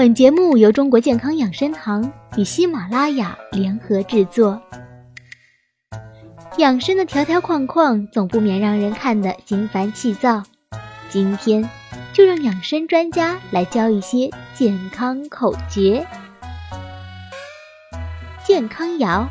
[0.00, 4.58] 本节目由中国健康养生堂与喜马拉雅联合制作。
[6.56, 10.42] 养生的条条框框总不免让人看得心烦气躁，
[11.10, 11.68] 今天
[12.14, 16.06] 就让养生专家来教一些健康口诀。
[18.42, 19.28] 健康谣：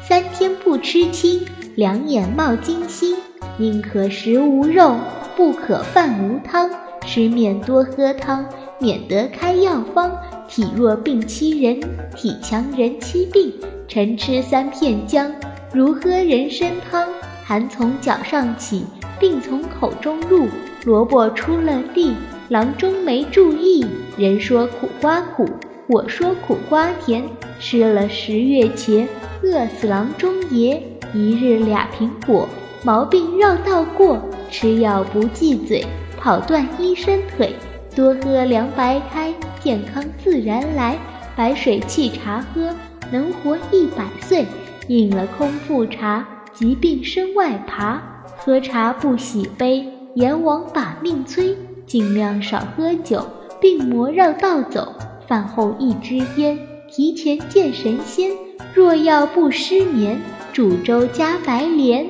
[0.00, 1.44] 三天不吃青，
[1.74, 3.16] 两眼冒金星，
[3.58, 4.96] 宁可食无肉，
[5.34, 6.70] 不可饭无汤，
[7.04, 8.48] 吃面多喝汤。
[8.80, 10.10] 免得开药方，
[10.48, 11.78] 体弱病欺人，
[12.16, 13.52] 体强人欺病。
[13.86, 15.30] 晨吃三片姜，
[15.72, 17.06] 如喝人参汤。
[17.44, 18.84] 寒从脚上起，
[19.18, 20.48] 病从口中入。
[20.86, 22.14] 萝卜出了地，
[22.48, 23.84] 郎中没注意。
[24.16, 25.46] 人说苦瓜苦，
[25.86, 27.22] 我说苦瓜甜。
[27.58, 29.06] 吃了十月茄，
[29.42, 30.82] 饿死郎中爷。
[31.12, 32.48] 一日俩苹果，
[32.82, 34.18] 毛病绕道过。
[34.50, 35.84] 吃药不忌嘴，
[36.16, 37.52] 跑断医生腿。
[38.00, 39.30] 多喝凉白开，
[39.62, 40.96] 健康自然来。
[41.36, 42.74] 白水沏茶喝，
[43.12, 44.46] 能活一百岁。
[44.88, 48.00] 饮了空腹茶，疾病身外爬。
[48.38, 51.54] 喝茶不喜杯，阎王把命催。
[51.86, 53.22] 尽量少喝酒，
[53.60, 54.94] 病魔绕道走。
[55.28, 58.30] 饭后一支烟，提前见神仙。
[58.72, 60.18] 若要不失眠，
[60.54, 62.06] 煮粥加白莲。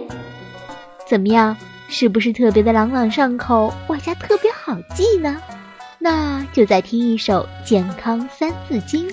[1.04, 1.56] 怎么样？
[1.88, 5.36] 是不是特别的朗朗上口，外加特别好记呢？
[6.02, 9.06] 那就再听一首健康三字经：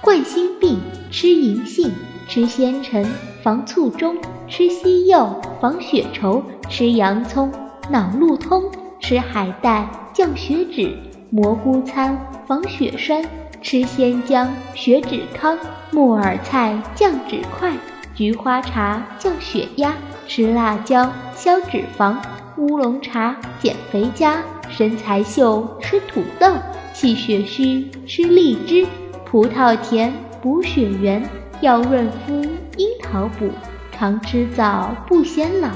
[0.00, 0.80] 冠心病
[1.10, 1.90] 吃银杏，
[2.28, 3.04] 吃鲜橙
[3.42, 5.28] 防卒中，吃西柚
[5.60, 7.52] 防血稠，吃洋葱
[7.90, 8.62] 脑路通，
[9.00, 10.96] 吃海带降血脂，
[11.30, 13.20] 蘑菇餐防血栓，
[13.60, 15.58] 吃鲜姜血脂康，
[15.90, 17.72] 木耳菜降脂快，
[18.14, 19.92] 菊花茶降血压，
[20.28, 22.16] 吃辣椒消脂肪，
[22.58, 24.40] 乌龙茶减肥佳。
[24.76, 26.48] 身材秀吃土豆，
[26.92, 28.84] 气血虚吃荔枝，
[29.24, 31.22] 葡萄甜补血元，
[31.60, 32.44] 要润肤
[32.76, 33.48] 樱桃补，
[33.92, 35.68] 常吃枣不显老，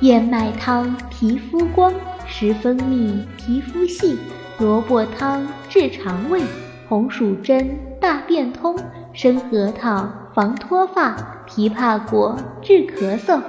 [0.00, 1.94] 燕麦汤皮肤光，
[2.26, 4.18] 食蜂蜜皮肤细，
[4.58, 6.42] 萝卜汤治肠胃，
[6.88, 8.76] 红薯针大便通，
[9.12, 13.40] 生核桃防脱发，枇杷果治咳嗽，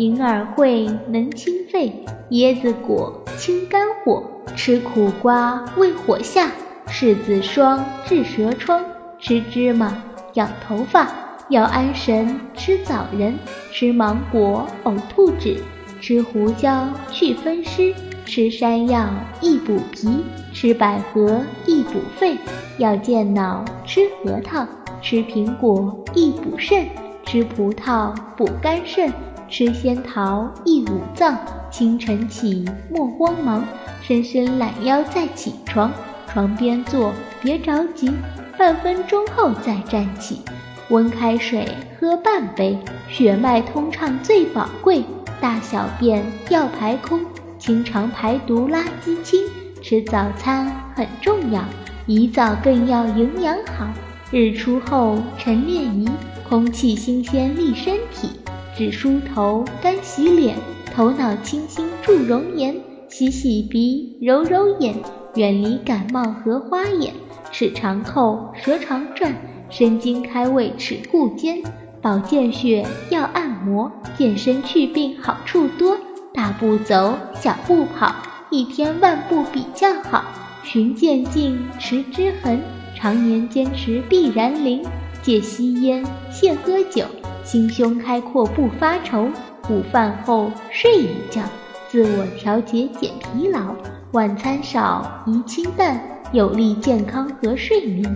[0.00, 1.92] 银耳会能清肺，
[2.30, 4.24] 椰子果清肝火。
[4.56, 6.50] 吃苦瓜胃火下，
[6.88, 8.82] 柿子霜治舌疮，
[9.18, 10.02] 吃芝麻
[10.34, 11.06] 养头发，
[11.50, 13.38] 要安神吃枣仁，
[13.70, 15.58] 吃芒果呕吐止，
[16.00, 17.94] 吃胡椒去风湿，
[18.24, 19.06] 吃山药
[19.42, 20.24] 益补脾，
[20.54, 22.38] 吃百合益补肺，
[22.78, 24.66] 要健脑吃核桃，
[25.02, 26.86] 吃苹果益补肾，
[27.26, 29.12] 吃葡萄补肝肾，
[29.50, 31.36] 吃仙桃益五脏。
[31.70, 33.64] 清晨起莫慌忙。
[34.02, 35.92] 伸伸懒腰再起床，
[36.26, 38.10] 床边坐别着急，
[38.58, 40.40] 半分钟后再站起。
[40.88, 41.68] 温开水
[41.98, 42.76] 喝半杯，
[43.08, 45.04] 血脉通畅最宝贵。
[45.40, 47.20] 大小便要排空，
[47.58, 49.40] 清肠排毒垃圾清。
[49.80, 51.62] 吃早餐很重要，
[52.06, 53.86] 宜早更要营养好。
[54.32, 56.08] 日出后晨练仪，
[56.48, 58.30] 空气新鲜利身体。
[58.80, 60.56] 只梳头干洗脸，
[60.94, 62.74] 头脑清新助容颜。
[63.08, 64.94] 洗洗鼻，揉揉眼，
[65.34, 67.12] 远离感冒和花眼。
[67.52, 69.34] 齿长叩，舌长转，
[69.68, 71.62] 生津开胃，齿固坚。
[72.00, 75.94] 保健穴要按摩，健身祛病好处多。
[76.32, 78.10] 大步走，小步跑，
[78.48, 80.24] 一天万步比较好。
[80.64, 82.58] 循渐进，持之恒，
[82.96, 84.82] 常年坚持必然灵。
[85.20, 87.04] 戒吸烟，限喝酒，
[87.50, 89.28] 心胸开阔不发愁。
[89.68, 91.42] 午饭后睡一觉。
[91.88, 93.74] 自我调节减疲劳，
[94.12, 96.00] 晚餐少宜清淡，
[96.30, 98.08] 有利健康和睡眠。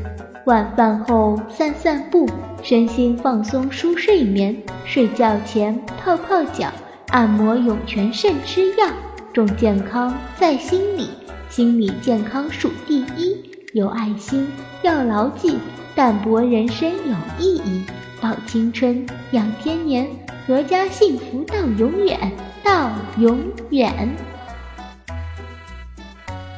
[0.47, 2.29] 晚饭后散散步，
[2.63, 4.57] 身心放松舒睡眠。
[4.85, 6.69] 睡觉前泡泡脚，
[7.09, 8.87] 按摩涌泉肾吃药。
[9.33, 11.09] 重健康在心里，
[11.49, 13.37] 心理健康数第一。
[13.73, 14.47] 有爱心
[14.83, 15.59] 要牢记，
[15.97, 17.83] 淡泊人生有意义。
[18.25, 20.09] 保青春养天年，
[20.49, 22.33] 阖家幸福到永远。
[22.63, 23.39] 到永
[23.69, 24.17] 远。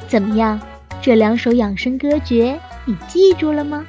[0.07, 0.57] 怎么样？
[1.01, 3.85] 这两首养生歌诀你记住了吗？